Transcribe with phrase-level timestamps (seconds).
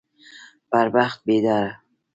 [0.71, 1.73] پر بخت بيداره